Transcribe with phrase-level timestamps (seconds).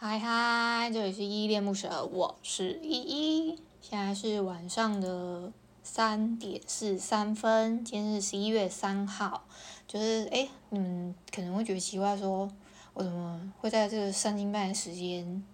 [0.00, 3.58] 嗨嗨，这里是依依恋不舍，我是依依。
[3.80, 5.52] 现在是晚上的
[5.82, 9.42] 三点四十三分，今天是十一月三号。
[9.88, 12.48] 就是哎，你们可能会觉得奇怪说，
[12.94, 15.44] 我怎么会在这个三更半的时间，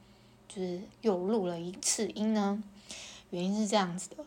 [0.47, 2.63] 就是又录了一次音呢？
[3.31, 4.23] 原因是这样子的，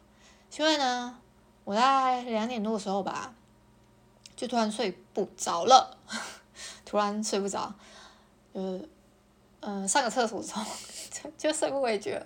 [0.58, 1.20] 因为呢，
[1.64, 3.36] 我在两点多的时候吧，
[4.36, 5.96] 就突然睡不着了，
[6.86, 7.72] 突然睡不着，
[8.52, 8.90] 就是。
[9.60, 10.64] 嗯、上个厕所之后
[11.38, 12.26] 就睡不回去了。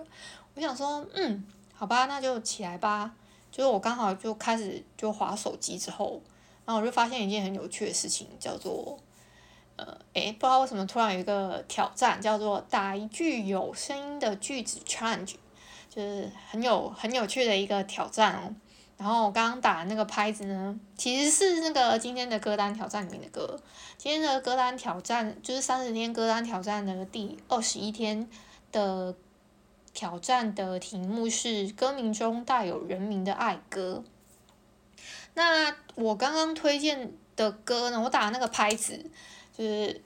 [0.56, 3.14] 我想说，嗯，好吧，那就起来吧。
[3.52, 6.22] 就是我刚好就开始就划手机之后，
[6.66, 8.98] 然后我就发现一件很有趣的事情，叫做，
[9.76, 15.36] 呃，诶，不知道为什么突然有一个挑战，叫做打一句有声音的句子 challenge，
[15.90, 18.56] 就是很有很有趣的一个挑战哦。
[19.02, 23.60] 然后我刚刚打那个拍子呢，其实是那个今天的歌单挑战里面的歌。
[23.98, 28.30] 今天的歌单挑战就是三十天歌单挑战的第二十一天
[28.72, 29.16] 的
[29.92, 34.04] 挑战的题目是歌名中带有人名的爱歌。
[35.34, 39.04] 那我刚刚推荐的歌呢，我打那个拍子
[39.58, 40.04] 就是。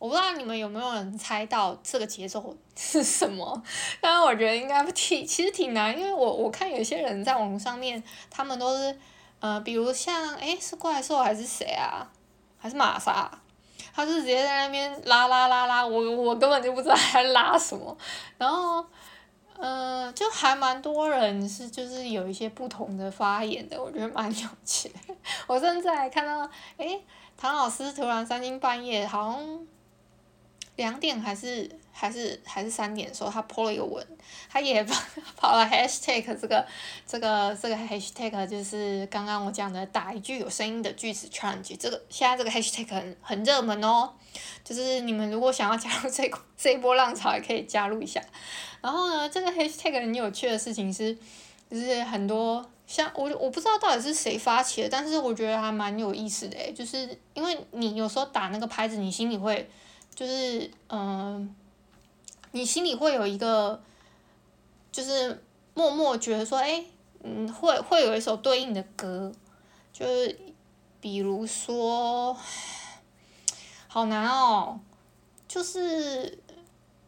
[0.00, 3.62] 我不知道你们有没有人猜到这个节奏是什么？
[4.00, 8.98] 但是我觉得应该不挺，其实挺难，因为我我看有些人在网上面，他们都是，
[9.40, 12.10] 呃，比如像，诶，是怪兽还是谁啊？
[12.56, 13.30] 还是玛莎？
[13.94, 17.94] 他是直接在那边拉拉拉拉，我我根本就不知道他拉什么。
[18.38, 18.82] 然后，
[19.58, 25.14] 呃，就还蛮多人是就是有一些不同的发言的，我觉得蛮有趣的。
[25.46, 26.48] 我甚至还看到，
[26.78, 27.04] 诶，
[27.36, 29.66] 唐老师突然三更半夜好像。
[30.80, 34.02] 两点还是还是还是三点的时候，他 po 了一个文，
[34.48, 34.82] 他也
[35.36, 36.66] 跑了 hashtag 这个
[37.06, 44.10] 这个这个 hashtag 就是刚刚我讲的打一句有声音的句子 challenge，这个现在这个 hashtag 很很热门哦，
[44.64, 48.22] 就是你们如果想要加入这这一波浪潮，也可以加入一下。
[48.80, 51.14] 然后呢，这个 hashtag 很有趣的事情是，
[51.70, 59.68] 就是很多像我我不知道到底是谁发起的，但是我觉得还蛮有意思的诶，就是因为你有时候打那个拍子，你心里会。
[60.14, 61.54] 就是嗯、
[62.52, 63.80] 你心里会有一个，
[64.92, 66.84] 就是默默觉得说，哎，
[67.22, 69.32] 嗯，会会有一首对应的歌，
[69.92, 70.38] 就是
[71.00, 72.36] 比如说，
[73.88, 74.80] 好难哦，
[75.48, 76.38] 就是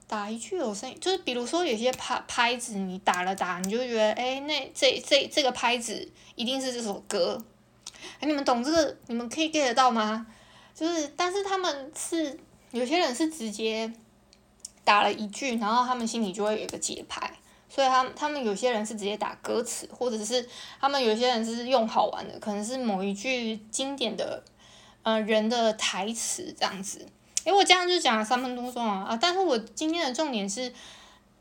[0.07, 7.45] 打一句有声音，就是比如说有些拍拍子，你打了打，你就觉得，哎，那这这这个拍子一定是这首歌，
[8.21, 8.97] 哎，你们懂这个？
[9.09, 10.27] 你们可以 get 到吗？
[10.75, 12.41] 就是，但是他们是。
[12.73, 13.93] 有些人是直接
[14.83, 17.31] 打了一句，然后他们心里就会有一个节拍，
[17.69, 20.49] 所以他他们有些人是直接打歌词，或者是
[20.81, 24.43] 他们有些人是用好玩的，可能是某一句经典的
[25.03, 27.07] 呃人的台词这样子。
[27.45, 29.19] 诶，我这样就讲了三分多钟啊啊！
[29.21, 30.73] 但是我今天的重点是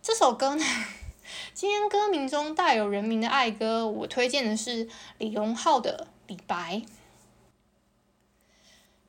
[0.01, 0.65] 这首歌呢，
[1.53, 4.89] 今天歌名中带有人名的爱歌，我推荐的是
[5.19, 6.75] 李荣浩的《李白》。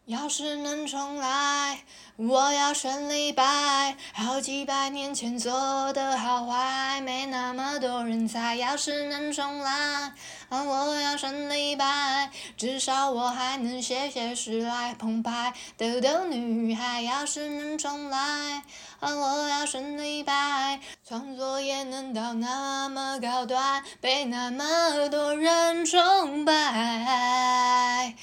[0.07, 1.85] 要是能重来，
[2.17, 3.97] 我要选李白。
[4.13, 8.57] 好几百年前做的好坏，没那么多人猜。
[8.57, 10.13] 要是能重来，
[10.51, 12.29] 我要选李白。
[12.57, 17.01] 至少我还能写写诗来澎湃逗逗女孩。
[17.03, 18.65] 要是能重来，
[18.99, 20.81] 我要选李白。
[21.09, 28.17] 创作也能到那么高端，被那么多人崇拜。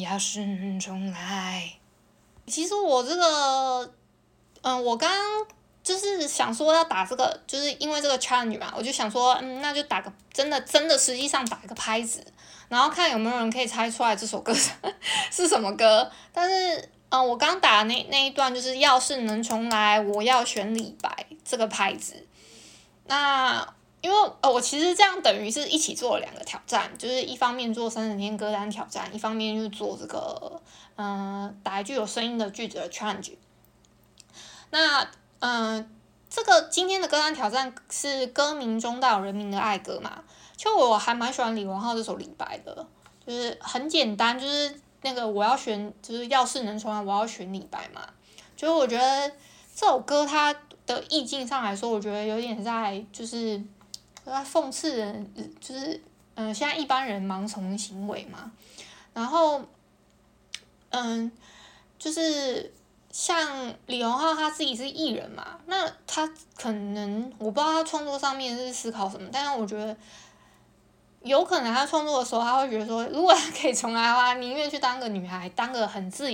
[0.00, 1.72] 要是能重来，
[2.46, 3.94] 其实我这个，
[4.60, 5.46] 嗯，我刚刚
[5.82, 12.22] 就是想说要打这个，就是因为这个 challenge 嘛，我就想说，嗯，那就打个真的真的实际上打个拍子，
[12.68, 14.54] 然后看有没有人可以猜出来这首歌
[15.32, 16.10] 是什么歌。
[16.32, 22.26] 但是，嗯，我刚打那那一段就是要是能重来，我要选李白这个拍子，
[23.06, 23.66] 那。
[24.02, 30.58] 因为呃，我其实这样等于是一起做了两个挑战，就是一方面做三十天歌单挑战，一方面就做这个
[30.96, 33.34] 嗯、打一句有声音的句子的 challenge。
[34.70, 35.06] 那
[35.40, 35.90] 嗯、
[36.30, 40.24] 这个今天的歌单挑战是歌名中带有人民的爱歌嘛？
[40.56, 42.86] 就我还蛮喜欢李荣浩这首《李白》的，
[43.26, 48.00] 就是很简单，就是那个我要选，就是要是能重来，我要选李白嘛。
[48.56, 49.30] 就是我觉得
[49.74, 50.54] 这首歌它
[50.86, 53.62] 的意境上来说，我觉得有点在就是。
[54.30, 56.00] 在讽刺人，就是
[56.34, 58.50] 嗯、现在一般人盲从行为嘛。
[59.12, 59.60] 然后，
[60.90, 61.30] 嗯，
[61.98, 62.72] 就是
[63.10, 69.94] 像李荣浩他自己是艺人嘛，那他可能我不知道他创作上面是思考什么，但是我觉得
[71.22, 76.32] 有可能他创作的时候，他会觉得说，如果他可以重来的话，宁愿去当个女孩，当个很自，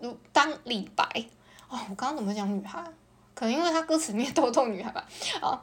[0.00, 1.04] 如当李白。
[1.68, 2.82] 哦，我刚刚怎么讲女孩？
[3.34, 5.04] 可能因为他歌词里面都都女孩吧。
[5.40, 5.58] 哦，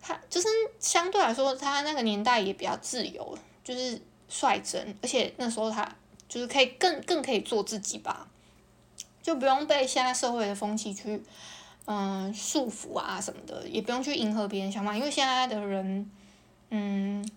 [0.00, 0.48] 他就是
[0.78, 5.90] 相对来说，他那个年代也比较自由，就是率真，而且那时候他
[6.28, 8.28] 就是可以更更可以做自己吧，
[9.22, 11.22] 就不用被现在社会的风气去。
[11.86, 16.08] 嗯，束缚啊什么的，也不用去迎合别人想法，因为现在的人，
[16.68, 17.28] 嗯，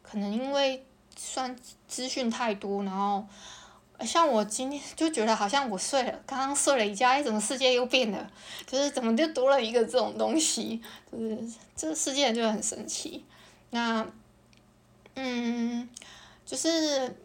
[0.00, 0.82] 可能因为
[1.14, 1.54] 算
[1.88, 3.26] 资讯太多，然后
[4.04, 8.30] 像我今天就觉得好像我睡了，刚刚睡了一觉，哎，怎么世界又变了？
[8.66, 10.82] 就是怎么就多了一个这种东西？
[11.10, 11.38] 就是
[11.76, 13.24] 这个世界就很神奇。
[13.70, 14.06] 那，
[15.14, 15.88] 嗯，
[16.44, 17.16] 就是。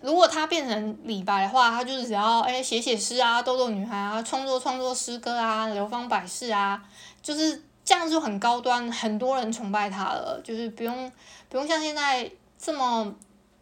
[0.00, 6.82] 如果他变成李白的话，他就是只要哎写写诗啊，逗逗女孩啊，创作创作诗歌啊，流芳百世啊，
[7.22, 11.10] 就是这样就很高端，很多人崇拜他了，就是不用
[11.48, 13.14] 不用像现在这么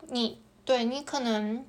[0.08, 1.64] 你对你可能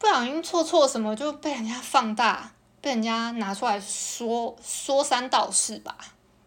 [0.00, 2.50] 不小心错错什么就被人家放大，
[2.80, 5.94] 被人家拿出来说说三道四吧。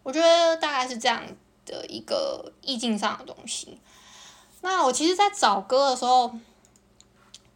[0.02, 1.24] 我觉得大概是这样
[1.64, 3.80] 的一个意境上的东西。
[4.62, 6.34] 那我其实，在找歌的时候，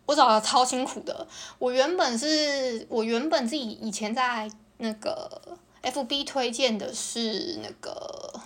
[0.06, 1.28] 我找的超辛苦的。
[1.58, 4.48] 我原本是我原本自己以前在
[4.78, 8.40] 那个 FB 推荐的是那个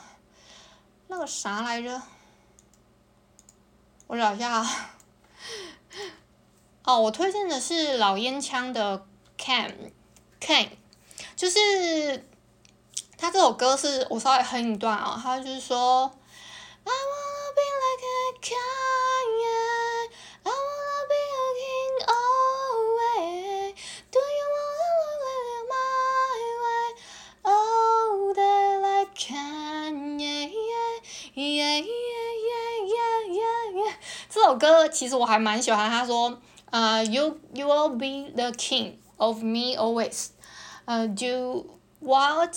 [1.09, 2.01] 那个啥来着？
[4.07, 4.91] 我找一下啊。
[6.83, 8.97] 哦，我推荐的是老烟枪的
[9.37, 9.91] 《Can
[10.39, 10.65] Can》，
[11.35, 12.25] 就是
[13.17, 16.11] 他这首歌是我稍微哼一段啊，他就是说。
[16.83, 18.57] I wanna be like a king,
[20.43, 23.75] I wanna be a king all way
[24.09, 24.91] Do you wanna
[25.21, 26.89] live my way
[27.45, 30.49] all day like Kanye?
[31.35, 33.93] Yeah, yeah, yeah, yeah, yeah, yeah.
[34.27, 36.41] 这首歌其实我还蛮喜欢，他说。
[36.71, 40.29] 呃、uh,，You you will be the king of me always，
[40.85, 41.67] 呃、uh,，do
[41.99, 42.55] what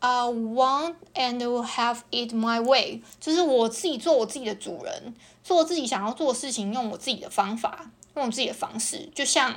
[0.00, 9.54] I want and have it my way，就是我自己做我自己的主人，做自己想要做的事情，用我自己的方法，用我自己的方式，就像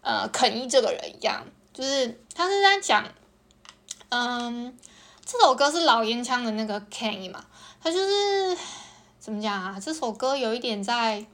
[0.00, 1.44] 呃肯一这个人一样，
[1.74, 3.04] 就是他是在讲，
[4.08, 4.76] 嗯，
[5.24, 7.44] 这首歌是老烟枪的那个 Kenny 嘛，
[7.82, 8.56] 他就是。
[9.22, 9.78] 怎么讲啊？
[9.80, 11.24] 这首歌有一点在，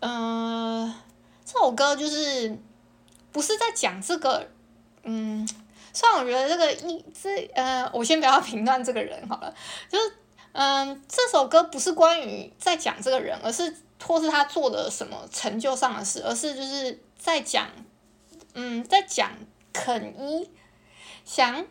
[0.00, 0.94] 嗯、呃，
[1.44, 2.58] 这首歌就是
[3.32, 4.48] 不是在讲这个，
[5.04, 5.48] 嗯，
[5.92, 9.54] 虽然我觉得这个一这呃，我先不要评断这个人好了，
[9.88, 10.12] 就是
[10.52, 13.74] 嗯、这首歌不是关于在讲这个人，而是
[14.04, 17.68] 或是他做的什么成就上的事，而是就是在讲，
[18.54, 19.30] 嗯，在讲
[19.72, 20.50] 肯一
[21.24, 21.64] 想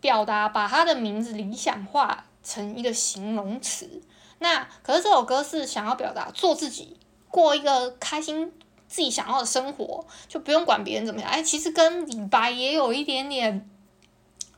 [0.00, 2.24] 表达把他的名字理想化。
[2.44, 4.02] 成一个形容词，
[4.40, 6.98] 那可是这首歌是想要表达做自己，
[7.32, 8.52] 过一个开心
[8.86, 11.28] 自己想要的生活，就不用管别人怎么样。
[11.30, 13.68] 哎，其实跟李白也有一点点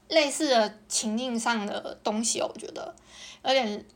[0.09, 2.94] 类似的情境上的东西哦，我觉得
[3.44, 3.87] 有点，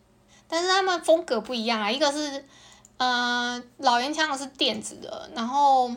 [0.47, 1.91] 但是他们风格不一样啊。
[1.91, 2.45] 一个是，
[2.99, 5.91] 呃，老烟枪的是电子的，然后，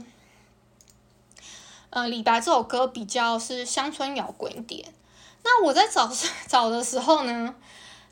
[1.92, 4.92] 呃，李白这首歌比较是乡村摇滚一点。
[5.44, 6.12] 那我在找
[6.48, 7.54] 找的时候呢，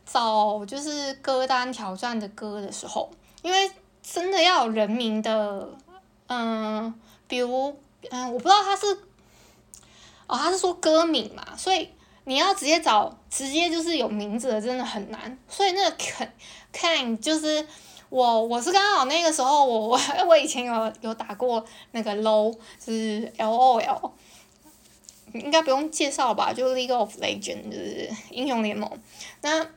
[0.06, 5.70] 找就是歌单挑战的歌的时候，因为真的要人名的，
[6.28, 6.94] 嗯，
[7.28, 7.78] 比如，
[8.10, 8.86] 嗯，我不知道他是，
[10.28, 11.90] 哦，他是说歌名嘛，所以
[12.24, 15.38] 你要直接找，直接就是有名字的，真的很难。
[15.48, 16.32] 所以那个肯
[16.72, 17.68] 看就是
[18.10, 22.52] 我，我是刚好那个时候，我我 我以前有有打过那个 LOL，
[22.84, 24.12] 就是 L O L，
[25.34, 28.90] 应该不用介绍吧，就 League of Legend，就是英雄联盟，
[29.42, 29.68] 那。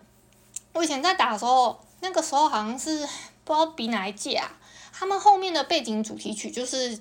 [0.74, 3.06] 我以前在打的时候，那个时候好像是
[3.44, 4.58] 不知道比哪一届啊，
[4.92, 6.98] 他们后面的背景主题曲就是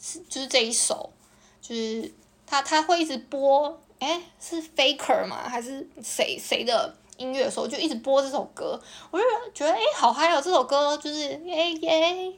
[0.00, 1.10] 是就是这一首，
[1.60, 2.12] 就是
[2.46, 5.48] 他他会一直播，诶，是 Faker 吗？
[5.48, 8.80] 还是谁谁的音乐的时候就一直播这首歌，
[9.10, 10.40] 我就觉得诶，好嗨哦！
[10.40, 12.32] 这首歌就是耶耶耶。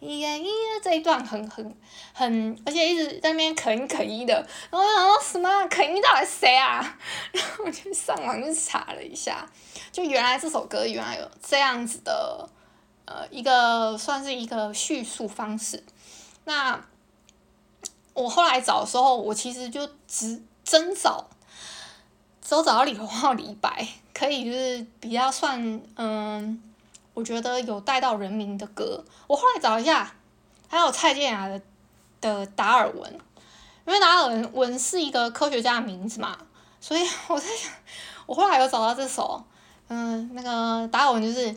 [0.00, 1.76] 咿呀咿呀，这一段很很
[2.12, 4.34] 很，而且一直在那边啃啃一的，
[4.70, 6.98] 然后我想说什么肯一到底是谁啊？
[7.32, 9.44] 然后我就上网去查了一下，
[9.90, 12.48] 就原来这首歌原来有这样子的，
[13.06, 15.82] 呃，一个算是一个叙述方式。
[16.44, 16.80] 那
[18.14, 21.28] 我后来找的时候，我其实就只真找，
[22.40, 26.62] 只有找到李荣浩、李白，可以就是比较算嗯。
[27.18, 30.14] 我觉得有带到人民的歌，我后来找一下，
[30.68, 31.60] 还有蔡健雅的
[32.20, 33.12] 的达尔文，
[33.84, 36.38] 因为达尔文是一个科学家的名字嘛，
[36.80, 37.72] 所以 我在想，
[38.26, 39.42] 我后来有找到这首，
[39.88, 41.56] 嗯，那个达尔文就是。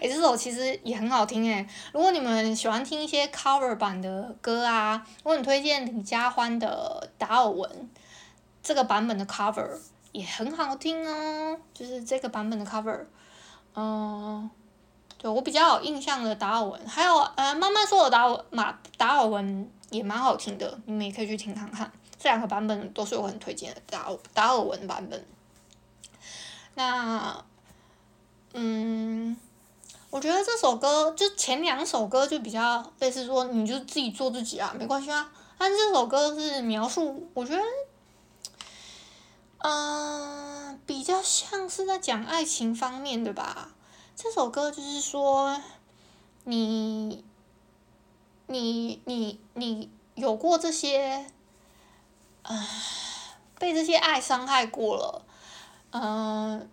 [0.00, 1.66] 诶，这首其实也很好听诶。
[1.92, 7.90] 如果你们喜欢听一些 cover 版的歌啊，我很推荐李佳欢的达尔文
[8.62, 9.78] 这个版本的 cover
[10.12, 11.58] 也很好听哦。
[11.72, 13.06] 就是这个版本的 cover，
[13.74, 14.48] 嗯，
[15.16, 21.90] 对我比较有印象的达尔文，还有呃，慢慢说的达尔马达尔文也蛮好听的，你们也可以去听看看。
[22.18, 25.24] 这两个版本都是我很推荐的达尔达尔文版本。
[26.74, 27.44] 那，
[28.52, 29.36] 嗯。
[30.10, 35.30] 我觉得这首歌就前两首歌就比较类似说，你就自己做自己啊，没关系啊。
[35.58, 37.62] 但这首歌是描述，我觉得，
[39.58, 43.74] 嗯、比较像是在讲爱情方面的吧。
[44.16, 45.60] 这首歌就是说，
[46.44, 47.22] 你，
[48.46, 51.26] 你，你，你有过这些，
[52.42, 52.66] 呃，
[53.58, 55.22] 被这些爱伤害过了，
[55.90, 56.66] 嗯、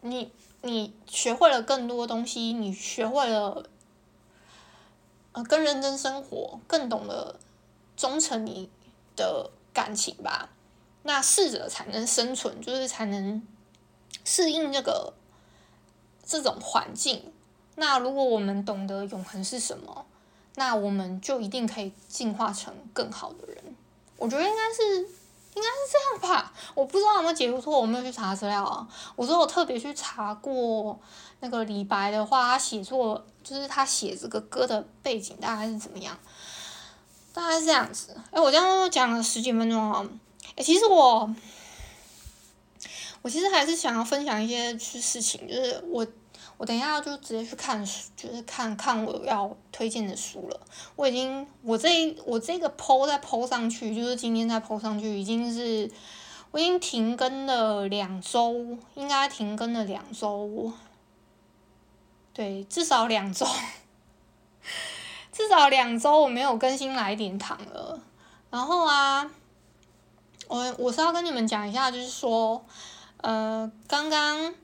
[0.00, 0.32] 你。
[0.66, 3.64] 你学会了更多东西，你学会了，
[5.32, 7.36] 呃，更认真生活，更懂得
[7.96, 8.68] 忠诚你
[9.14, 10.50] 的感情吧。
[11.04, 13.40] 那适者才能生存，就是才能
[14.24, 15.14] 适应这个
[16.24, 17.32] 这种环境。
[17.76, 20.06] 那如果我们懂得永恒是什么，
[20.56, 23.62] 那我们就一定可以进化成更好的人。
[24.16, 25.25] 我觉得应该是。
[25.56, 28.86] 应该是这样吧，我不知道有没有解读错，我没有去查资料啊。
[29.16, 31.00] 我说我特别去查过
[31.40, 36.14] 那个李白的话，他写作就是他写这个歌的背景大概是怎么样，
[37.32, 38.14] 大概是这样子。
[38.30, 40.06] 哎，我这样讲了十几分钟啊，
[40.56, 41.34] 哎，其实我
[43.22, 46.06] 我其实还是想要分享一些事情，就是我。
[46.58, 50.58] 我等一下就直接去看书，就是看看我要推荐的书了。
[50.96, 55.90] 我已经，我这我这个 po 再 po 上去，就是今天再 po 上去，已经是
[56.50, 60.72] 我已经停更了两周，应该停更了两周，
[62.32, 63.46] 对，至少两周，
[65.30, 68.00] 至少两周我没有更新来点糖了。
[68.50, 69.30] 然后啊，
[70.48, 72.64] 我我是要跟你们讲一下，就是说，
[73.18, 74.54] 呃，刚刚。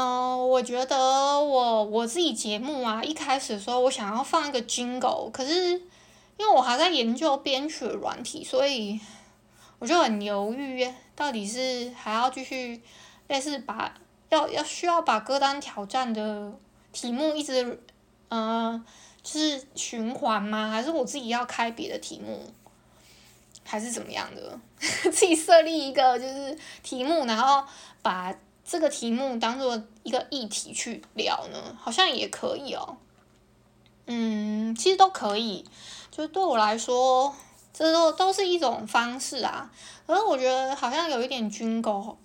[0.00, 0.96] 嗯，我觉得
[1.40, 5.72] 我我自己节目啊，一开始的时候我想要放一个 jingle，可是
[6.36, 9.00] 因为我还在研究编曲软体，所以
[9.80, 12.80] 我就很犹豫，到底是还要继续
[13.26, 13.92] 类似把
[14.28, 16.52] 要要需要把歌单挑战的
[16.92, 17.82] 题目一直
[18.28, 18.84] 嗯，
[19.24, 20.70] 就是循环吗？
[20.70, 22.48] 还是我自己要开别的题目，
[23.64, 24.60] 还是怎么样的？
[24.78, 27.64] 自己设立一个就是题目，然后
[28.00, 28.32] 把。
[28.70, 32.98] 这个题目当做一个议题去聊呢，好像也可以哦。
[34.04, 35.64] 嗯，其实都可以，
[36.10, 37.34] 就是对我来说，
[37.72, 39.72] 这都都是一种方式啊。
[40.06, 42.18] 可是我觉得好像有一点军狗，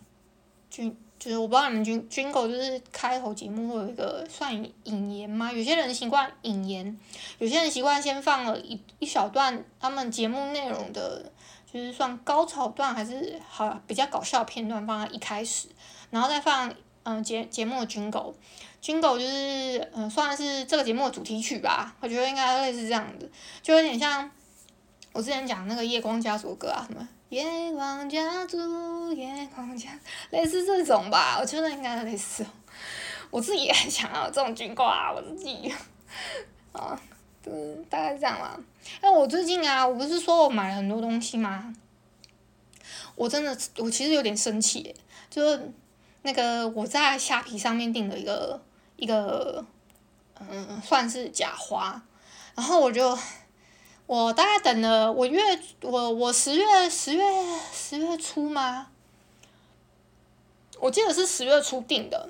[0.69, 5.49] 军就是我不知道你们军军狗就是开头节目会有一个算引言吗？
[5.49, 6.99] 有些人习惯引言，
[7.37, 11.31] 有些人习惯先放了一一小段他们节目内容的，
[11.71, 15.69] 就是算高潮段还是好比较搞笑片段放在一开始。
[16.13, 23.27] 然后再放嗯节节目的 jingle，jingle 就是嗯算是这个节目的主题曲吧，我觉得应该类似这样的，
[23.63, 24.29] 就有点像
[25.11, 29.89] 我之前讲那个夜光家族歌啊，什么夜光家族，夜光家，
[30.29, 32.45] 类似这种吧，我觉得应该类似。
[33.31, 35.73] 我自己也很想要这种 jingle 啊，我自己
[36.73, 36.95] 啊，
[37.47, 38.59] 嗯，大概是这样吧。
[39.01, 41.73] 哎，我最近啊，我不是说我买了很多东西吗？
[43.15, 44.95] 我真的，我其实有点生气，
[45.27, 45.73] 就是。
[46.23, 48.61] 那个我在虾皮上面订了一个
[48.95, 49.63] 一个，
[50.39, 52.01] 嗯，算是假花，
[52.55, 53.17] 然后我就
[54.05, 55.41] 我大概等了我月
[55.81, 57.23] 我我十月十月
[57.71, 58.87] 十月初吗？
[60.79, 62.29] 我记得是十月初订的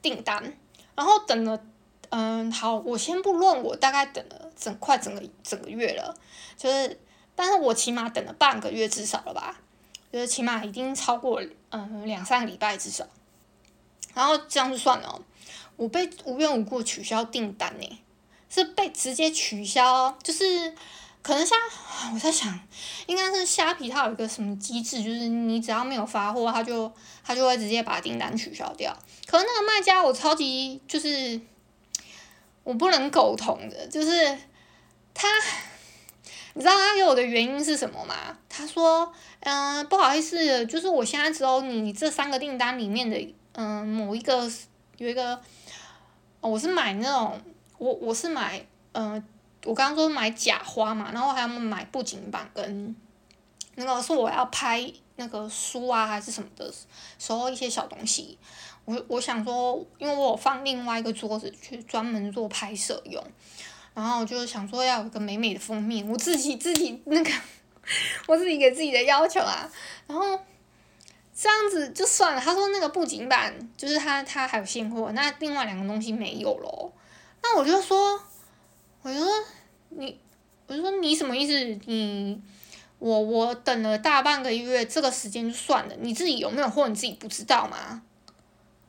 [0.00, 0.56] 订单，
[0.94, 1.60] 然后等了
[2.10, 6.16] 嗯好，我先不论我大概等了整快整个整个月了，
[6.56, 7.00] 就是
[7.34, 9.60] 但是我起码等了半个月至少了吧。
[10.12, 13.06] 就是起码已经超过嗯两三个礼拜至少，
[14.12, 15.22] 然后这样就算了，
[15.76, 17.98] 我被无缘无故取消订单呢，
[18.50, 20.74] 是被直接取消，就是
[21.22, 21.58] 可能像
[22.14, 22.60] 我在想，
[23.06, 26.92] 应该是虾皮它有一个什么机制，就是你只要没有发货，它就
[27.24, 28.94] 它就会直接把订单取消掉。
[29.26, 31.40] 可是那个卖家我超级就是
[32.64, 34.38] 我不能苟同的，就是
[35.14, 35.28] 他，
[36.54, 38.14] 你知道他给我的原因是什么吗？
[38.48, 44.50] 他说，嗯、不好意思，就是我现在只有你这三个订单里面的，嗯、某一个
[44.98, 45.40] 有一个，
[46.40, 47.40] 我是买那种，
[47.78, 49.22] 我我是买，嗯、
[49.64, 52.94] 我刚刚说买假花嘛，然后还要买布景板跟
[53.76, 56.70] 那个是我要拍那个书啊还是什么的
[57.18, 58.38] 时候一些小东西。
[58.84, 63.24] 我我想说，因为我有放另外一个桌子去专门做拍摄用，
[63.94, 67.30] 然后就是想说要有一个美美的封面，我自己自己那个，
[68.28, 69.70] 我自己给自己的要求啊，
[70.06, 70.38] 然后
[71.34, 72.40] 这样子就算了。
[72.40, 76.92] 他说那个布景板就是他他还有现货，那另外两个东西没有咯。
[77.42, 78.20] 那我就说，
[79.02, 79.28] 我就说
[79.90, 80.18] 你，
[80.66, 81.52] 我就说你什么意思？
[81.86, 82.40] 你
[82.98, 88.00] 我我等了大半个月，这个时间就算了，你自己有没有货你自己不知道吗？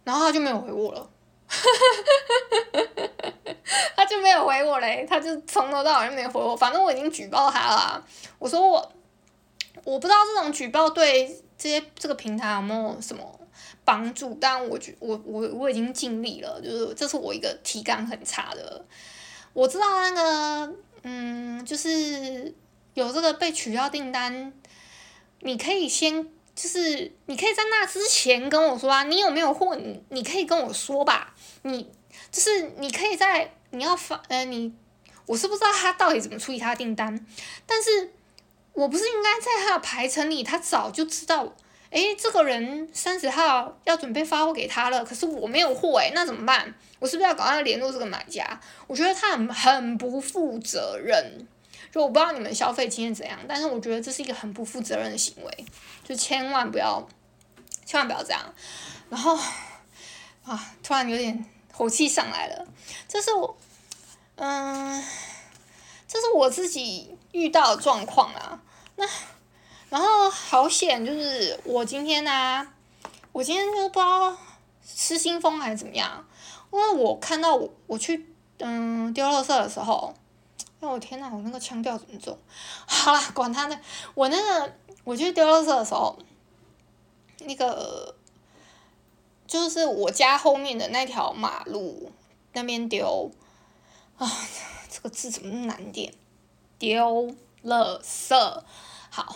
[0.03, 1.09] 然后他就没有回我了，
[3.95, 6.55] 他就没有回我嘞，他就从头到尾就没有回我。
[6.55, 8.05] 反正我已经举报他了，
[8.39, 8.93] 我说我
[9.83, 13.39] 我不知道这种举报对这些这个平台有没有什么
[13.85, 18.85] 帮助，但我觉我我我已经尽力了，就是这是我一个体感很差的。
[19.53, 22.53] 我知道那个嗯，就是
[22.93, 24.53] 有这个被取消订单，
[25.39, 26.27] 你可以先。
[26.55, 29.75] 就是你可以在那之前跟我说啊，你有没有货？
[29.75, 31.33] 你你可以跟我说吧。
[31.63, 31.89] 你
[32.31, 34.71] 就是你可以在你要发呃你，
[35.25, 37.25] 我是不知道他到底怎么处理他的订单，
[37.65, 38.11] 但是
[38.73, 41.55] 我不是应该在他的排程里，他早就知道，
[41.89, 46.73] 诶，这个人三十号要准备发货给他了，可是我没有货诶，那怎么办？
[46.99, 48.59] 我是不是要赶快联络这个买家？
[48.87, 51.47] 我觉得他很很不负责任。
[51.91, 55.65] 就我不知道你们消费经验怎样，但是我觉得这是一个很不负责任的行为，
[56.03, 57.07] 就千万不要，
[57.85, 58.41] 千万不要这样。
[59.09, 59.37] 然后
[60.43, 62.67] 啊，突然有点火气上来了，
[63.07, 63.55] 这是我，
[64.35, 65.03] 嗯，
[66.07, 68.61] 这是我自己遇到的状况啊。
[68.95, 69.07] 那
[69.89, 72.67] 然后好险，就是我今天呢、
[73.31, 74.35] 我今天就不知道
[74.85, 76.25] 失心疯还是怎么样，
[76.71, 80.13] 因为我看到我我去嗯丢垃圾的时候。
[80.79, 82.37] 哦，我天呐，我那个腔调怎么走？
[82.85, 83.79] 好了，管他呢。
[84.15, 86.17] 我那个我去丢垃圾的时候，
[87.39, 88.15] 那个
[89.45, 92.11] 就是我家后面的那条马路
[92.53, 93.31] 那边丢
[94.17, 94.31] 啊，
[94.89, 96.13] 这个字怎么那么难点？
[96.79, 98.63] 丢垃圾，
[99.09, 99.35] 好。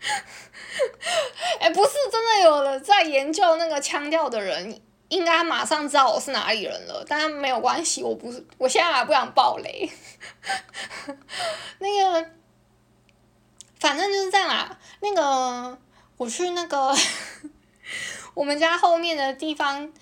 [1.60, 4.80] 哎、不是真的有了在研究那个腔调的人。
[5.10, 9.90] 应该马上知道我是哪里人了，但没有关系，我不是，我现在还不想爆雷。
[11.80, 11.88] 那
[12.22, 12.30] 个，
[13.80, 14.78] 反正就是这样啦。
[15.00, 15.76] 那个，
[16.16, 16.94] 我去那个
[18.34, 19.92] 我们家后面的地方，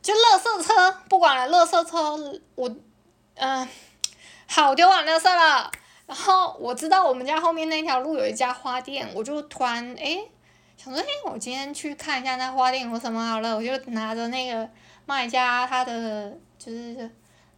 [0.00, 2.68] 就垃圾车，不管了，垃圾车，我，
[3.34, 3.68] 嗯、呃，
[4.46, 5.70] 好，丢完垃圾了。
[6.06, 9.94] 然后我知道我们家后面那条路有一家花店，我就突然。
[9.96, 10.30] 诶
[10.76, 14.68] 想说，哎，我今天去看一下那花店有什么好了，我就拿着那个
[15.06, 17.10] 卖家他的就是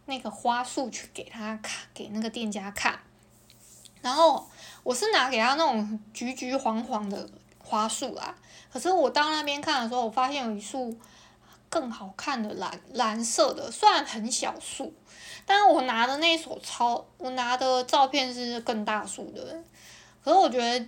[0.05, 2.99] 那个花束去给他看，给那个店家看。
[4.01, 4.47] 然后
[4.85, 8.35] 我是拿给他那种橘橘黄黄的花束啦，
[8.71, 10.95] 可是我到那边看的时候，我发现有一束
[11.69, 14.93] 更好看的蓝蓝色的，虽然很小束，
[15.43, 19.63] 但是我拿的那束超，我拿的照片是更大束的，
[20.23, 20.85] 可是我觉得。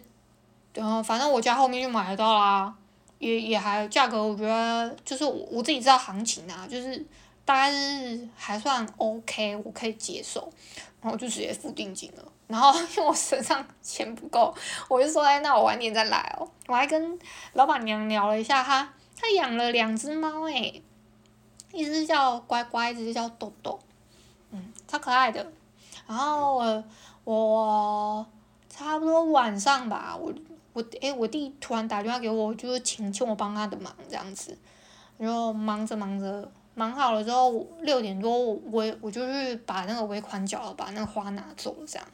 [0.74, 2.72] 然后反正我家后面就买得到啦，
[3.18, 7.04] 也也还价格，我觉得就是我我自己知道行情啊，就是
[7.44, 10.48] 大概是还算 OK，我可以接受，
[11.02, 12.24] 然后就直接付定金了。
[12.48, 14.54] 然后 因为我身上钱不够，
[14.88, 16.50] 我就说哎，那我晚点再来哦。
[16.68, 17.18] 我还跟
[17.54, 20.82] 老板娘聊了一下，她她养了两只猫诶，
[21.72, 23.80] 一只叫乖乖，一只叫豆豆，
[24.52, 25.46] 嗯，超可爱的。
[26.08, 26.84] 然后我
[27.26, 28.26] 我
[28.70, 30.34] 差不多晚上吧，我。
[30.74, 34.56] 我诶，我弟突然打电话给我，就是请请我帮他的忙这样子，
[35.18, 42.08] 然后忙着忙着，忙好了之后六点多我我我就去把那个尾款缴了，把那个花拿走了这样，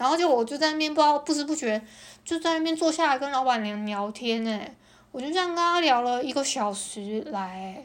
[0.00, 1.78] 然后就我就在那边不知道不知不觉
[2.24, 4.74] 就在那边坐下来跟老板娘聊天诶，
[5.12, 7.84] 我就这样跟他聊了一个小时来，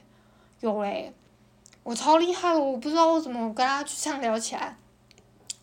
[0.61, 1.13] 有嘞，
[1.83, 4.77] 我超厉害，我不知道我怎么跟他就这样聊起来，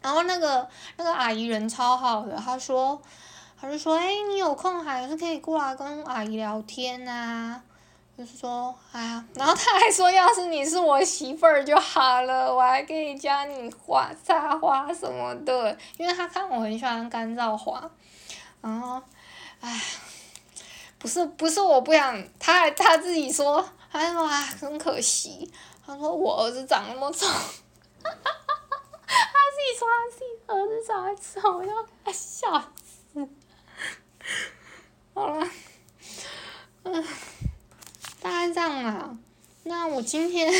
[0.03, 3.01] 然后那个那个阿姨人超好的，她说。
[3.65, 7.63] 她就说：“哎，你有空还是可以过来跟阿姨聊天啊。”
[8.23, 17.91] 就是说，哎呀，然后他还说：“要是你是我媳妇儿就好了，我还可以教你画插花什么的。”因为他看我很喜欢干燥花，
[18.61, 19.03] 然后，
[19.61, 19.83] 哎，
[21.01, 25.53] 不是不是我不想，他还他自己说，他说啊，很可惜。
[25.85, 33.29] 他说我儿子长那么丑， 他自己说他自己儿子长得丑，我要他笑死。
[35.13, 35.45] 好了，
[36.85, 37.05] 嗯，
[38.23, 39.19] 大概这样啦。
[39.65, 40.53] 那我今天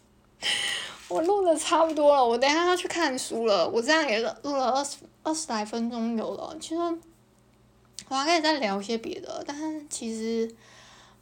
[1.08, 3.68] 我录的差不多了，我等下要去看书了。
[3.68, 6.56] 我这样也录了二十二十来分钟有了。
[6.60, 6.80] 其实
[8.08, 10.54] 我还可以再聊一些别的，但是其实。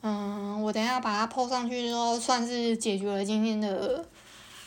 [0.06, 4.04] 嗯，我等下把它 po 上去之后，算是解决了今天的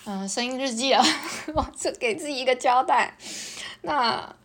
[0.05, 1.03] 嗯声音日记了，
[1.53, 3.15] 我这给自己一个交代。
[3.83, 4.35] 那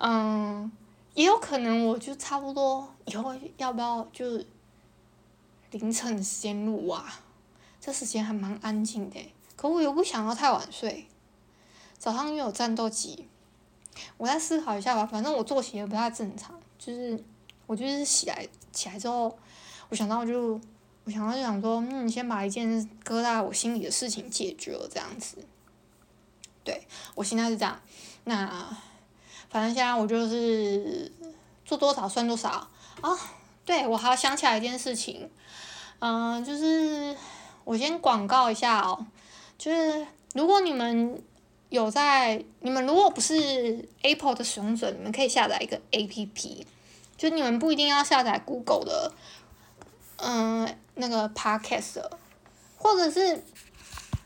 [0.00, 0.68] 嗯，
[1.14, 4.42] 也有可能我就差不多以后要不要就
[5.72, 7.20] 凌晨时间录啊？
[7.80, 9.18] 这时间还蛮安静的，
[9.56, 11.08] 可我又不想要太晚睡，
[11.98, 13.26] 早上又有战斗机。
[14.16, 17.22] 我再思考一下吧，反正我作息也不太正常，就是
[17.66, 19.36] 我就是起来起来之后。
[19.88, 20.58] 我想到就，
[21.04, 25.36] 我想到就想说，嗯，先把一件搁在我心里的事情解决了，这样子。
[26.64, 27.78] 对，我现在是这样。
[28.24, 28.46] 那
[29.50, 31.12] 反正现在我就是
[31.66, 32.48] 做多少算多少
[33.02, 33.18] 啊。
[33.66, 35.30] 对，我还要想起来一件事情，
[36.04, 37.16] 嗯、就是
[37.62, 39.06] 我先广告一下哦，
[39.56, 41.22] 就是如果你们
[41.68, 46.64] 有在，你们如果不是 Apple 的使用者，你们可以下载一个 APP，
[47.16, 49.12] 就你们不一定要下载 Google 的。
[50.16, 52.02] 嗯，那个 podcast，
[52.76, 53.42] 或者是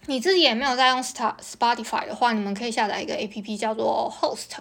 [0.06, 4.56] 你自己也没有在用 Spotify 的话，你们可以下载一个 APP 叫做 Host，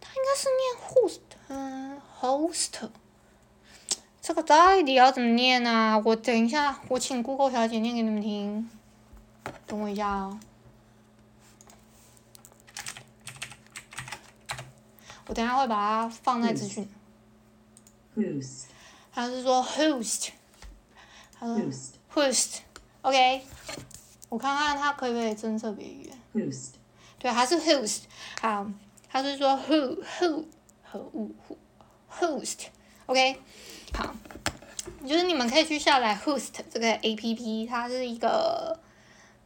[0.00, 2.88] 它应该是念 Host，嗯，Host，
[4.28, 5.96] 这个到底要怎么念啊？
[6.04, 8.68] 我等一下，我请 Google 小姐念给你们听，
[9.66, 10.38] 等我一下哦。
[15.28, 16.86] 我等一下会把它放在资讯。
[18.14, 18.64] Host，
[19.10, 20.28] 他是说 Host。
[22.12, 23.46] Host，OK，
[24.28, 26.18] 我看看他可不可以增设别语言。
[26.34, 26.72] Host，
[27.18, 28.02] 对，还是 Host，
[28.42, 28.70] 好，
[29.08, 30.44] 它是说 Who Who
[30.82, 31.30] 和 Who
[32.10, 33.40] Host，OK，
[33.94, 34.14] 好，
[35.06, 38.78] 就是你们可以去下载 Host 这个 APP，它是一个，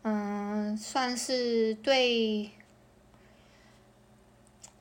[0.02, 2.50] 嗯，算是对，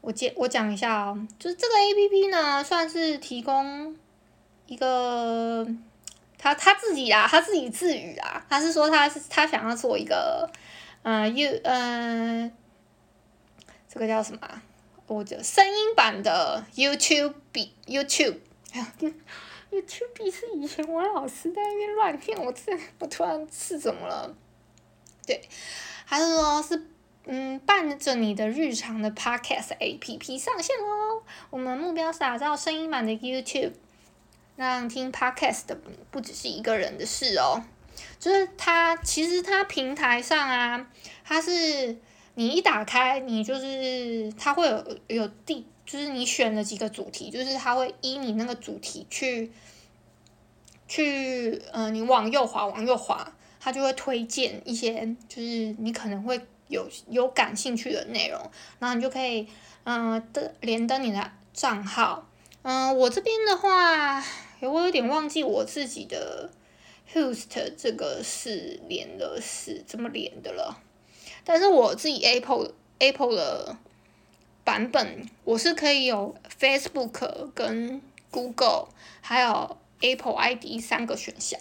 [0.01, 3.95] 我介我讲一下哦，就是这个 APP 呢，算是提供
[4.67, 5.67] 一个。
[6.43, 10.49] 他他自己啊，他自己自语啊，他是说他是他想要做一个，
[11.03, 12.51] 嗯、呃、，You，嗯、
[13.87, 14.61] 这个叫什么？
[15.05, 18.37] 我的声音版的 YouTube，YouTube，
[19.71, 24.35] ，YouTube 是以前我老师在那边乱骗我，这我突然是怎么了？
[25.25, 25.41] 对，
[26.07, 26.87] 他是说是
[27.25, 33.73] 嗯，伴着你的日常的 Podcast APP 上线哦，我们目标是打造声音版的 YouTube。
[34.57, 35.75] 让听 podcast 的
[36.11, 37.63] 不只是一个人的事哦，
[38.19, 40.87] 就是它其实它平台上啊，
[41.23, 41.97] 它是
[42.35, 49.51] 你一打开，你就是它会有有第，就是你选了几个主题，就是它会依你那个主题去
[50.87, 58.39] 去，嗯、呃，你往右滑，往右滑，它就会推荐一些就是你可能会有有感兴趣的内容，
[58.79, 59.47] 然后你就可以
[59.83, 62.29] 嗯登连登你的账号，
[62.61, 64.23] 嗯、我这边的话。
[64.63, 66.47] 我有点忘记我自己的
[67.11, 70.79] host 这个是连的是怎么连的了，
[71.43, 73.75] 但是我自己 Apple Apple 的
[74.71, 78.87] 版本，我是可以有 Facebook 跟 Google
[79.19, 81.59] 还有 Apple ID 三个选项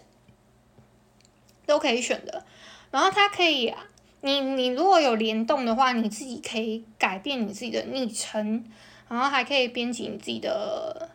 [1.66, 2.44] 都可以选的。
[2.92, 3.75] 然后它可以，
[4.20, 8.64] 你你如果有联动的话，你自己可以改变你自己的昵称，
[9.09, 11.11] 然后还可以编辑你自己的。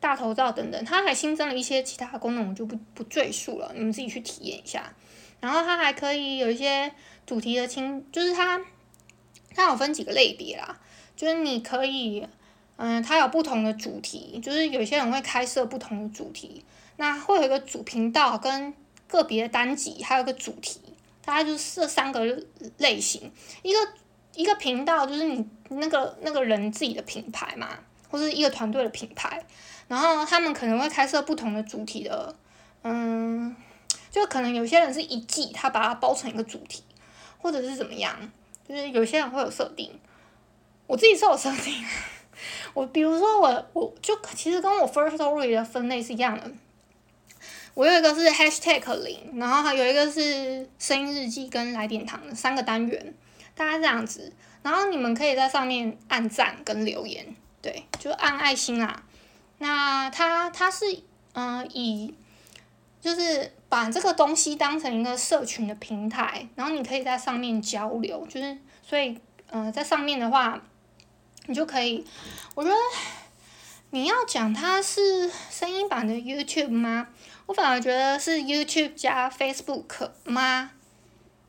[0.00, 4.92] 大头照等等，它还新增了一些其他功能，我就不不赘述了，你们自己去体验一下。
[5.40, 6.92] 然后它还可以有一些
[7.24, 8.60] 主题的清，就是它
[9.54, 10.78] 它有分几个类别啦，
[11.16, 12.26] 就是你可以，
[12.76, 16.62] 嗯，它有不同的主题，就是有些人会开设不同的主题，
[16.96, 18.74] 那会有一个主频道跟
[19.08, 20.80] 个别单集，还有一个主题，
[21.24, 22.24] 大概就是这三个
[22.78, 23.32] 类型。
[23.62, 23.78] 一个
[24.34, 27.70] 一个频道就是你那个那个人自己的品牌嘛，
[28.10, 29.42] 或是一个团队的品牌。
[29.88, 32.34] 然后他们可能会开设不同的主题的，
[32.82, 33.54] 嗯，
[34.10, 36.82] 就可能有些人是一季，他把它包成一个主题，
[37.38, 38.12] 或者是怎么样，
[38.68, 39.92] 就是有些人会有设定，
[40.86, 41.84] 我自己是有设定，
[42.74, 46.50] 我比如说我我就其实跟我 first story 的分类是一样的，
[47.74, 53.14] 我有一个是 Hashtag 零，然后还有一个是声音日记跟来点糖三个单元，
[53.54, 59.02] 大概这样子，然后你们可以在上面按赞跟留言，对，就按爱心啦。
[59.58, 61.02] 那它它是
[61.38, 62.14] 嗯、以
[62.98, 69.20] 就是把这个东西当成一个社群的平台，然后你可以在上面交流，就是所以，
[69.50, 70.58] 嗯、在上面的话，
[71.46, 72.04] 你就可以，
[72.54, 72.76] 我觉得
[73.90, 77.08] 你要讲它是声音版的 YouTube 吗？
[77.46, 80.72] 我反而觉得是 YouTube 加 Facebook 吗？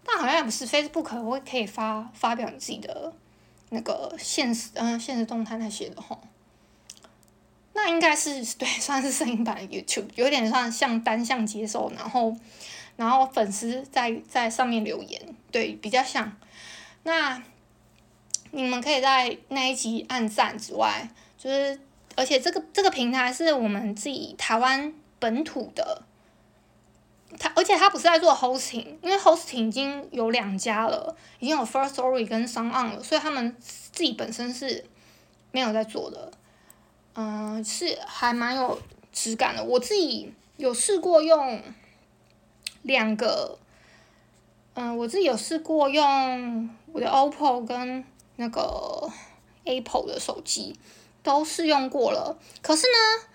[0.05, 3.11] 但好像也不是，Facebook 我可以发发表你自己的
[3.69, 6.21] 那个现实嗯现实动态那些的吼。
[7.73, 12.35] 那应该是对， 算是声音版的 YouTube，有点像像单向接受，然后
[12.95, 16.31] 然后粉丝在在上面留言，对，比较像。
[17.03, 17.41] 那
[18.51, 21.79] 你们可以在那一集按赞之外，就是
[22.15, 26.03] 而且这个这个平台是我们自己台湾本土的。
[27.37, 34.85] 他而且他不是在做 hosting，因为 hosting 已经有两家了，已经有 First Story 跟 SoundOn 了，所以他们自己本身是
[35.51, 36.31] 没有在做的。
[37.15, 38.79] 嗯、是还蛮有
[39.11, 39.63] 质感的。
[39.63, 41.61] 我自己有试过用
[42.83, 43.59] 两个，
[44.75, 48.05] 嗯、我自己有试过用我的 OPPO 跟
[48.37, 49.11] 那个
[49.65, 50.79] Apple 的手机，
[51.21, 52.39] 都试用过了。
[52.61, 53.27] 可是呢。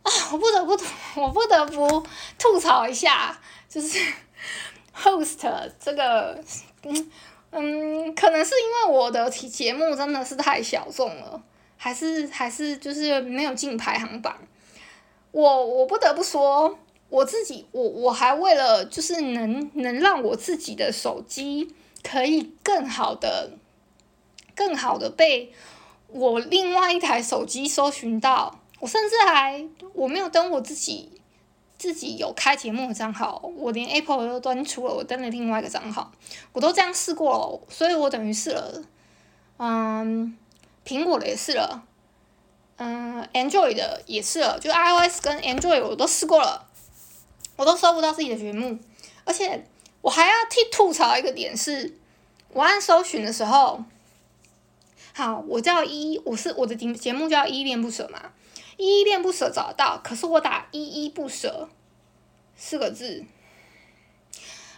[0.00, 0.72] 啊，我不得不，
[1.20, 2.06] 我不得不
[2.38, 3.98] 吐槽一下，就是
[4.94, 5.36] host
[5.78, 6.42] 这个，
[6.84, 7.10] 嗯
[7.50, 11.42] 嗯，可能是因为我的节目真的是太小众了，
[11.76, 14.38] 还是还是就是没有进排行榜。
[15.32, 16.78] 我我不得不说，
[17.10, 23.50] 我自己我我还为了就是能能让我自己的手机可以更好的、
[24.58, 25.52] 更好的被
[26.08, 28.58] 我另外一台手机搜寻到。
[28.80, 31.10] 我甚至还我没有登我自己
[31.76, 36.12] 自己有开节目的账号，我连 Apple 都登出了，我登了另外一个账号，
[36.52, 38.82] 我都这样试过了，所以我等于试了，
[39.56, 40.36] 嗯，
[40.86, 41.82] 苹果的也试了，
[42.76, 46.68] 嗯，Android 的也试了，就 iOS 跟 Android 我都试过了，
[47.56, 48.78] 我都搜不到自己的节目，
[49.24, 49.64] 而且
[50.02, 51.96] 我还要替吐槽一个点是，
[52.52, 53.82] 我按搜寻的时候，
[55.18, 58.30] 好，我叫依依，我是我的节节目叫依恋不舍嘛。
[58.76, 61.68] 依依恋不舍找得到，可是我打依依不舍
[62.54, 63.24] 四个字，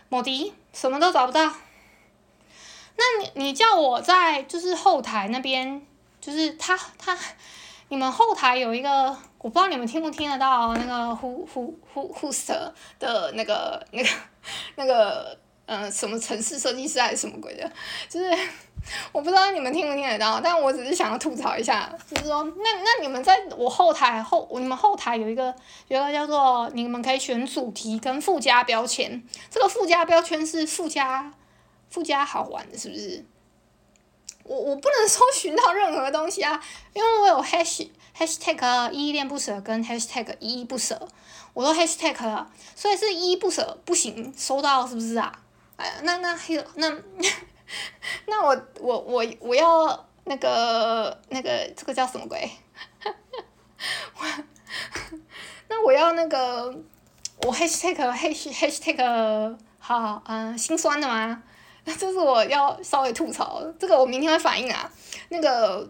[0.09, 1.45] 某迪什么都找不到。
[1.45, 5.87] 那你你叫我在就是后台那边，
[6.23, 7.15] 就是他他，
[7.89, 14.09] 你们后台有一个，我不知道你们听不听得到那个呼呼呼呼舍的那个那个
[14.77, 15.39] 那个
[15.73, 17.71] 嗯、什么城市设计师还是什么鬼的，
[18.09, 18.31] 就是。
[19.13, 25.55] 我不知道你们听不听得到，但我只是想要吐槽一下，就是说，那那你们在我后台后，你们后台有一个
[25.89, 31.31] 有个叫做，你们可以选主题跟附加标签，这个附加标签是附加
[31.91, 33.23] 附加好玩的，是不是？
[34.45, 36.59] 我我不能搜 寻到任何东西啊，
[36.95, 41.07] 因为我有 hash hashtag 依依恋不舍跟 hashtag 依依不舍，
[41.53, 45.31] 我都 hashtag 了，所以是依依不舍不行，收到是不是啊？
[45.81, 46.95] 哎，那那还有那。
[48.27, 52.51] 那 我我我我要那个那个这个叫什么鬼？
[54.19, 54.27] 我
[55.69, 56.65] 那我要那个
[57.45, 61.41] 我 #hashtag#hashtag 好嗯心酸的吗？
[61.85, 64.91] 那 这是我要稍微吐槽，这个我明天会反映啊。
[65.29, 65.89] 那个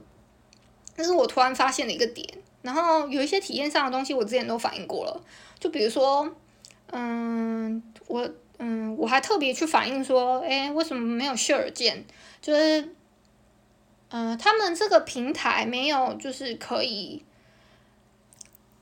[0.96, 2.29] 那是我突然发现的一个点，
[2.61, 5.18] 然后有一些体验上的东西我之前都反映过了，
[5.59, 6.31] 就比如说
[6.92, 8.29] 嗯我。
[8.62, 12.05] 嗯，我还特别去反映说，哎，为什么没有 share 键？
[12.42, 12.94] 就是，
[14.11, 17.25] 嗯、他们这个平台没有，就是可以，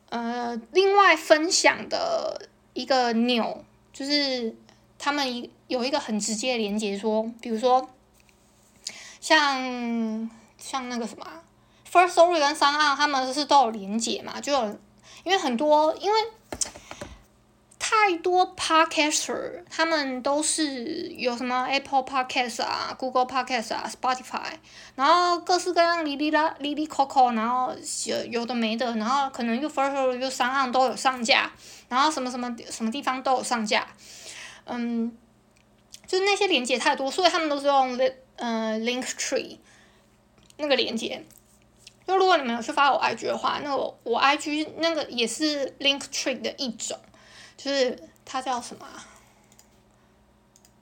[0.08, 4.56] 呃，另外分享的一个钮，就是
[4.98, 7.88] 他们一有一个很直接的连接，说，比如说，
[9.20, 11.24] 像像那个什么
[11.88, 14.78] ，Firstory 跟 SoundOn 他们是都有连接嘛，就有，
[15.22, 16.18] 因为很多，因为。
[17.90, 24.52] 太多 podcaster，他们都是有什么 Apple Podcast 啊、Google Podcast 啊、Spotify，
[24.94, 27.74] 然后各式各样哩哩啦、哩哩扣扣，然后
[28.04, 31.50] 有有的没的，然后可能又 First 又 SoundOn 都有上架，
[31.88, 33.86] 然后什么什么什么地方都有上架，
[34.66, 35.10] 嗯，
[36.06, 39.56] 就是那些连接太多，所以他们都是用 li, 呃 Linktree
[40.58, 41.24] 那个连接。
[42.06, 46.98] 就如果你们有去发我 IG 的话，那我我 IG 那个也是 Linktree 的一种。
[47.58, 49.04] 就是它叫什么啊？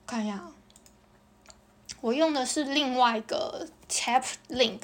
[0.07, 0.41] 看一下，
[2.03, 4.83] 我用的是另外一个 Tap Link，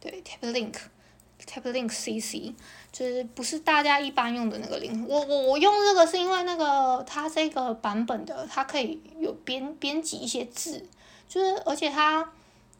[0.00, 2.52] 对，Tap Link，Tap Link CC，
[2.92, 5.06] 就是不是大家一般用的那个 link。
[5.06, 10.86] 我我我用这个是因为那个它这个版本的，它可以有编编辑一些字，
[11.28, 12.28] 就是而且它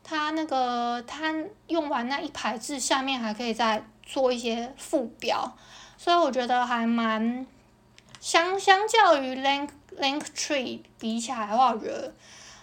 [0.03, 1.33] 它那个它
[1.69, 5.57] 用完那一排字下面还可以再做一些副标，
[5.97, 7.47] 所以我觉得还蛮。
[8.25, 12.15] 相相较于 Link Linktree 比起来的话，我觉得，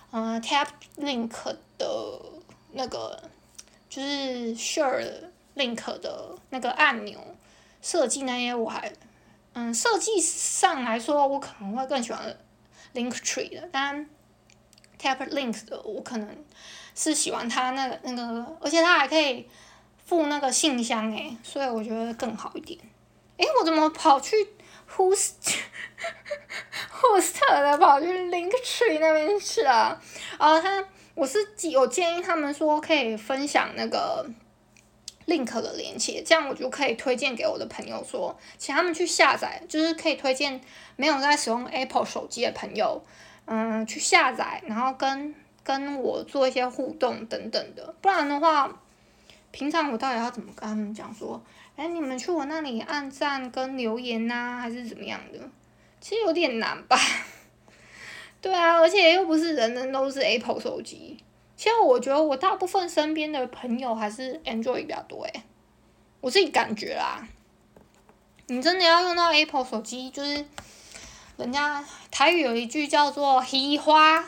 [0.10, 0.66] 嗯、呃、Tap
[0.98, 1.30] Link
[1.78, 2.20] 的
[2.72, 3.30] 那个
[3.88, 5.06] 就是 Share
[5.56, 7.20] Link 的那个按钮
[7.80, 8.92] 设计那些，我还，
[9.54, 12.36] 嗯，设计上来说，我可能会更喜欢
[12.96, 14.10] Linktree 的，但
[15.00, 16.44] Tap Link 的我可能
[16.96, 19.48] 是喜欢它那个那个，而且它还可以
[20.04, 22.80] 附那个信箱诶，所以我觉得更好一点。
[23.38, 24.36] 诶，我怎么跑去
[24.96, 25.32] ？Who's
[26.94, 30.02] Who's 的跑去 Linktree 那边去了？
[30.38, 30.84] 啊，他
[31.16, 34.26] 我是有建议他们说可以分享那个
[35.28, 40.60] Link 的链接，这样我就可以推荐给我的朋友说，请他们去下载，就是可以推荐
[40.96, 43.04] 没有在使用 Apple 手机的朋友，
[43.46, 48.82] 嗯，去下载，然后跟跟我做一些互动等等的，不然的话，
[49.52, 51.42] 平常我到底要怎么跟他们讲说？
[51.82, 55.40] 哎，你们去我那里按赞跟留言呐、啊，还是怎么样的？
[56.00, 56.96] 其实有点难吧。
[58.40, 61.18] 对啊，而且又不是人人都是 Apple 手机。
[61.58, 65.42] 其实我觉得我大部分身边的朋友还是 Android 比较多诶，
[66.20, 67.28] 我自己感觉啦。
[68.46, 70.46] 你真的要用到 Apple 手机，就是
[71.38, 74.24] 人家台语有一句叫做“虚花”，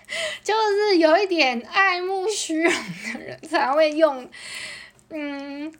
[0.42, 2.72] 就是有一点爱慕虚荣
[3.12, 4.26] 的人才会用，
[5.10, 5.70] 嗯。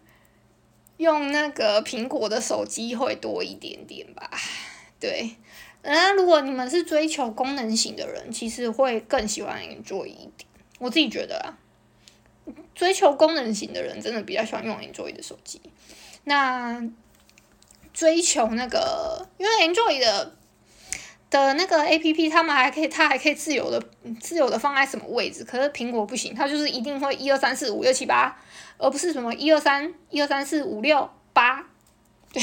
[1.00, 4.30] 用那个苹果的手机会多一点点吧，
[5.00, 5.30] 对。
[5.82, 10.46] 那如果你们是追求功能型的人，其实会更喜欢 Android 一点。
[10.78, 11.56] 我自己觉得啊，
[12.74, 15.58] 追求功能型的人真的比较喜欢用 Android 的手机。
[16.24, 16.86] 那
[17.94, 20.36] 追求那个，因为 Android 的
[21.30, 23.82] 的那个 APP，他们还可以，它还可以自由的、
[24.20, 25.44] 自由的放在什么位置。
[25.44, 28.36] 可是苹果不行，它就是一定会一二三四五六七八。
[28.82, 31.62] 而不是什么一二三一二三四五六八，
[32.32, 32.42] 对，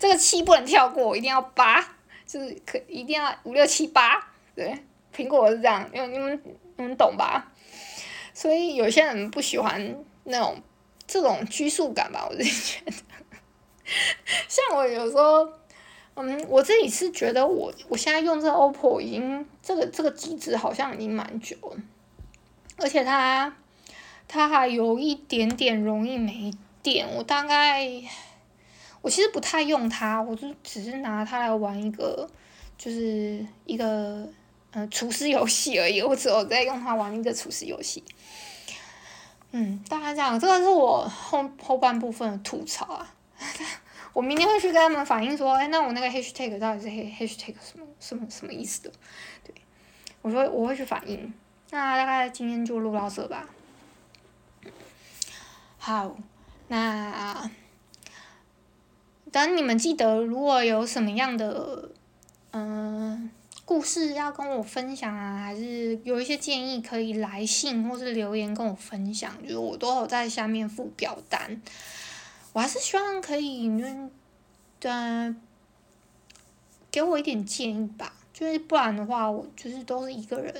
[0.00, 1.80] 这个七不能跳过，一定要八，
[2.26, 4.76] 就是可一定要五六七八，对，
[5.14, 6.42] 苹果是这样，因为你们
[6.76, 7.52] 你们懂吧？
[8.34, 10.60] 所以有些人不喜欢那种
[11.06, 12.92] 这种拘束感吧，我自己觉得。
[14.48, 15.48] 像我有时候，
[16.16, 21.76] 嗯，我自己是觉得我我现在用这个 OPPO 已经这个这个机子好像已经蛮久了，
[22.78, 23.54] 而且它。
[24.28, 26.52] 它还有一点点容易没
[26.82, 27.88] 电，我大概
[29.00, 32.28] 我其实不太用它，我就只是拿它来玩一个，
[32.76, 34.28] 就是一个
[34.72, 38.02] 呃厨师游戏而已，我只有在用它玩一个厨师游戏。
[39.52, 43.14] 嗯，大概这样，这个是我后后半部分的吐槽啊。
[44.16, 48.90] 我明天会去跟他们反映说，哎，那我那个 hashtag 到底是 hashtag 什么什么什么意思的？
[49.44, 49.54] 对，
[50.22, 51.34] 我说我会去反映。
[51.70, 53.46] 那大概今天就录到这吧。
[55.76, 56.16] 好，
[56.68, 57.50] 那
[59.30, 61.90] 等你们记得，如果有什么样的
[62.52, 63.30] 嗯、
[63.66, 71.60] 故事要跟我分享啊，还是有一些建议，可以来信或是留言跟我分享，就是我都有在下面附表单。
[72.56, 74.10] 我还是希望可以，嗯，
[74.80, 75.36] 呃，
[76.90, 80.54] 给我一点建议吧，就是不然的话，我就是都是一个人，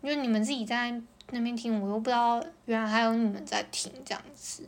[0.00, 1.02] 因为你们自己在。
[1.32, 4.64] 那边听我又不知道，原来还有你们在听这样子，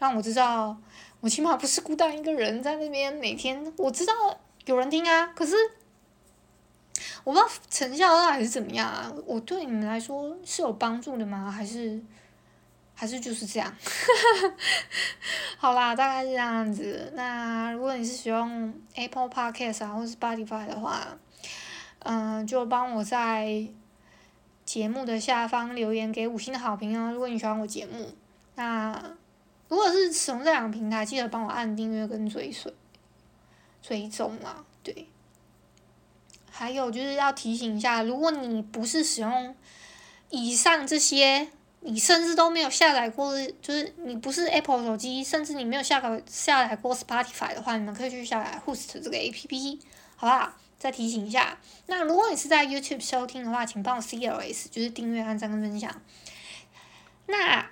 [0.00, 0.76] 让我知道
[1.20, 3.72] 我起码不是孤单一个人在那边每天。
[3.76, 4.12] 我知道
[4.66, 5.54] 有人听啊，可是
[7.22, 9.12] 我不知道成效到底是怎么样啊。
[9.24, 11.48] 我对你们来说是有帮助的吗？
[11.48, 12.02] 还是
[12.94, 13.76] 还是就是这样？
[15.58, 17.12] 好啦，大概是这样子。
[17.14, 21.18] 那如果你是使用 Apple Podcast 啊，或是 Spotify 的话，
[22.00, 23.66] 嗯、就帮我在。
[24.64, 27.12] 节目的下方留言给五星的好评哦！
[27.12, 28.14] 如果你喜欢我节目，
[28.54, 29.14] 那
[29.68, 32.72] 如果是使用这两个平台，记得帮我按订阅跟追随
[33.82, 34.64] 追踪啊！
[34.82, 35.06] 对，
[36.50, 39.54] 还有就是要提醒一下，如果你不是使用
[40.30, 41.48] 以上这些，
[41.86, 49.78] 你甚至都没有下载过，就是你不是 Apple 手机，甚至你没有下载下载过 Spotify 的话，你们可以去下载 Host 这个 APP，
[50.16, 50.52] 好不好？
[50.78, 55.90] 再提醒一下，那如果你是在 YouTube 收听的话，请帮我 CLS，就是订阅、按赞跟分享。
[57.26, 57.70] 那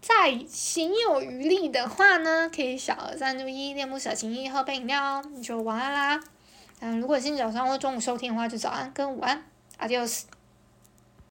[0.00, 5.24] 在行有余力的话呢，可以小额赞助一恋慕小情意喝杯饮料哦。
[5.32, 6.24] 你就晚安啦。
[6.80, 9.44] 嗯，如果是早上或中午收听的话，就早安跟午安。
[9.80, 10.22] Adios。